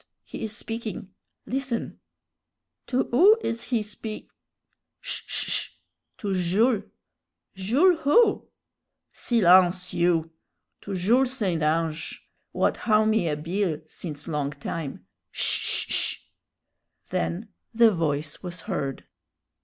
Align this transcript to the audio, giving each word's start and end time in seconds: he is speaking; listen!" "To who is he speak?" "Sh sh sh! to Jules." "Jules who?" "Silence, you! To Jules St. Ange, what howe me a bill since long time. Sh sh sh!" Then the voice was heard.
he 0.23 0.43
is 0.43 0.57
speaking; 0.57 1.11
listen!" 1.45 1.99
"To 2.87 3.03
who 3.11 3.37
is 3.43 3.65
he 3.65 3.83
speak?" 3.83 4.29
"Sh 4.99 5.21
sh 5.27 5.49
sh! 5.51 5.69
to 6.17 6.33
Jules." 6.33 6.85
"Jules 7.53 7.99
who?" 7.99 8.47
"Silence, 9.11 9.93
you! 9.93 10.31
To 10.81 10.95
Jules 10.95 11.33
St. 11.37 11.61
Ange, 11.61 12.27
what 12.51 12.77
howe 12.77 13.05
me 13.05 13.29
a 13.29 13.37
bill 13.37 13.81
since 13.85 14.27
long 14.27 14.49
time. 14.53 15.05
Sh 15.29 15.53
sh 15.59 15.93
sh!" 15.93 16.17
Then 17.11 17.49
the 17.71 17.91
voice 17.91 18.41
was 18.41 18.61
heard. 18.61 19.05